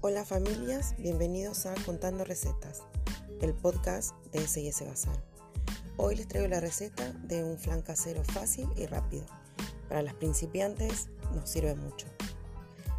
Hola 0.00 0.24
familias, 0.24 0.94
bienvenidos 0.96 1.66
a 1.66 1.74
Contando 1.84 2.24
Recetas, 2.24 2.84
el 3.40 3.52
podcast 3.52 4.14
de 4.30 4.44
S&S 4.44 4.84
Bazar. 4.84 5.20
Hoy 5.96 6.14
les 6.14 6.28
traigo 6.28 6.46
la 6.46 6.60
receta 6.60 7.10
de 7.24 7.42
un 7.42 7.58
flan 7.58 7.82
casero 7.82 8.22
fácil 8.22 8.68
y 8.76 8.86
rápido. 8.86 9.26
Para 9.88 10.02
las 10.02 10.14
principiantes 10.14 11.08
nos 11.34 11.50
sirve 11.50 11.74
mucho. 11.74 12.06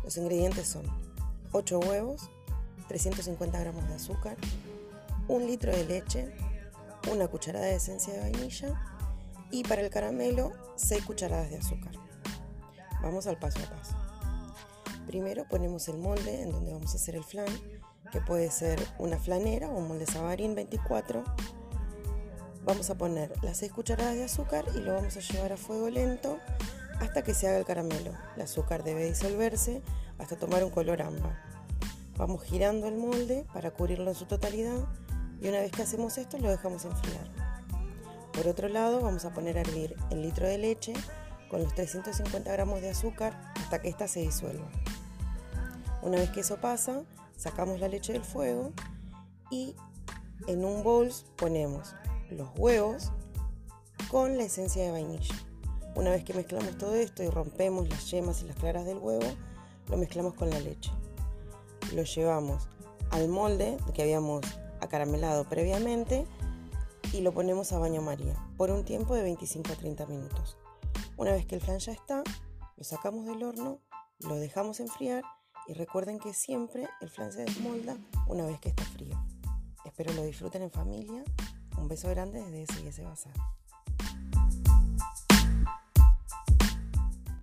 Los 0.03 0.17
ingredientes 0.17 0.67
son 0.67 0.83
8 1.53 1.79
huevos, 1.79 2.29
350 2.89 3.57
gramos 3.57 3.87
de 3.87 3.95
azúcar, 3.95 4.35
1 5.29 5.45
litro 5.45 5.71
de 5.71 5.85
leche, 5.85 6.35
una 7.09 7.29
cucharada 7.29 7.67
de 7.67 7.75
esencia 7.75 8.13
de 8.13 8.19
vainilla 8.19 8.77
y 9.51 9.63
para 9.63 9.83
el 9.83 9.89
caramelo 9.89 10.51
6 10.75 11.05
cucharadas 11.05 11.49
de 11.49 11.59
azúcar. 11.59 11.93
Vamos 13.01 13.25
al 13.25 13.39
paso 13.39 13.59
a 13.59 13.73
paso. 13.73 13.98
Primero 15.09 15.43
ponemos 15.49 15.87
el 15.87 15.97
molde 15.97 16.43
en 16.43 16.51
donde 16.51 16.71
vamos 16.71 16.93
a 16.93 16.97
hacer 16.97 17.15
el 17.15 17.23
flan, 17.23 17.47
que 18.11 18.21
puede 18.21 18.51
ser 18.51 18.79
una 18.99 19.17
flanera 19.17 19.67
o 19.67 19.79
un 19.79 19.87
molde 19.87 20.05
sabarín 20.05 20.53
24. 20.53 21.23
Vamos 22.63 22.91
a 22.91 22.95
poner 22.95 23.33
las 23.41 23.57
6 23.57 23.71
cucharadas 23.71 24.13
de 24.13 24.25
azúcar 24.25 24.65
y 24.75 24.81
lo 24.81 24.93
vamos 24.93 25.17
a 25.17 25.21
llevar 25.21 25.53
a 25.53 25.57
fuego 25.57 25.89
lento 25.89 26.37
hasta 26.99 27.23
que 27.23 27.33
se 27.33 27.47
haga 27.47 27.57
el 27.57 27.65
caramelo. 27.65 28.11
El 28.35 28.43
azúcar 28.43 28.83
debe 28.83 29.03
disolverse 29.03 29.81
hasta 30.19 30.35
tomar 30.35 30.63
un 30.63 30.69
color 30.69 31.01
ámbar. 31.01 31.41
Vamos 32.15 32.43
girando 32.43 32.87
el 32.87 32.95
molde 32.95 33.47
para 33.51 33.71
cubrirlo 33.71 34.11
en 34.11 34.15
su 34.15 34.25
totalidad 34.25 34.77
y 35.41 35.47
una 35.47 35.61
vez 35.61 35.71
que 35.71 35.81
hacemos 35.81 36.19
esto 36.19 36.37
lo 36.37 36.51
dejamos 36.51 36.85
enfriar. 36.85 37.31
Por 38.31 38.47
otro 38.47 38.69
lado 38.69 39.01
vamos 39.01 39.25
a 39.25 39.33
poner 39.33 39.57
a 39.57 39.61
hervir 39.61 39.95
el 40.11 40.21
litro 40.21 40.45
de 40.45 40.59
leche 40.59 40.93
con 41.49 41.63
los 41.63 41.73
350 41.73 42.51
gramos 42.51 42.79
de 42.81 42.91
azúcar 42.91 43.35
hasta 43.55 43.81
que 43.81 43.89
ésta 43.89 44.07
se 44.07 44.19
disuelva. 44.19 44.69
Una 46.01 46.17
vez 46.17 46.29
que 46.31 46.41
eso 46.41 46.57
pasa, 46.57 47.03
sacamos 47.35 47.79
la 47.79 47.87
leche 47.87 48.13
del 48.13 48.23
fuego 48.23 48.71
y 49.51 49.75
en 50.47 50.63
un 50.63 50.83
bowl 50.83 51.11
ponemos 51.35 51.95
los 52.29 52.49
huevos 52.57 53.11
con 54.09 54.37
la 54.37 54.43
esencia 54.43 54.83
de 54.83 54.91
vainilla. 54.91 55.35
Una 55.95 56.11
vez 56.11 56.23
que 56.23 56.33
mezclamos 56.33 56.77
todo 56.77 56.95
esto 56.95 57.23
y 57.23 57.29
rompemos 57.29 57.89
las 57.89 58.09
yemas 58.09 58.41
y 58.41 58.45
las 58.45 58.55
claras 58.55 58.85
del 58.85 58.97
huevo, 58.97 59.25
lo 59.89 59.97
mezclamos 59.97 60.33
con 60.35 60.49
la 60.49 60.59
leche. 60.59 60.91
Lo 61.93 62.03
llevamos 62.03 62.69
al 63.11 63.27
molde 63.27 63.77
que 63.93 64.03
habíamos 64.03 64.45
acaramelado 64.79 65.43
previamente 65.49 66.25
y 67.11 67.21
lo 67.21 67.33
ponemos 67.33 67.73
a 67.73 67.79
baño 67.79 68.01
María 68.01 68.35
por 68.55 68.69
un 68.71 68.85
tiempo 68.85 69.15
de 69.15 69.23
25 69.23 69.73
a 69.73 69.75
30 69.75 70.05
minutos. 70.05 70.57
Una 71.17 71.31
vez 71.31 71.45
que 71.45 71.55
el 71.55 71.61
flan 71.61 71.79
ya 71.79 71.91
está, 71.91 72.23
lo 72.77 72.83
sacamos 72.83 73.25
del 73.25 73.43
horno, 73.43 73.79
lo 74.19 74.35
dejamos 74.35 74.79
enfriar 74.79 75.23
y 75.69 75.73
recuerden 75.73 76.17
que 76.17 76.33
siempre 76.33 76.89
el 76.99 77.09
flan 77.09 77.31
se 77.31 77.45
desmolda 77.45 77.95
una 78.27 78.45
vez 78.45 78.59
que 78.59 78.69
está 78.69 78.83
frío. 78.85 79.23
Espero 79.85 80.11
lo 80.13 80.23
disfruten 80.23 80.63
en 80.63 80.71
familia. 80.71 81.23
Un 81.77 81.87
beso 81.87 82.09
grande 82.09 82.43
desde 82.49 82.89
ese 82.89 83.03
bazar. 83.03 83.33